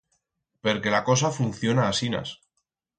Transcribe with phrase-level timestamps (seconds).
[0.67, 2.37] Perque la cosa funciona asinas.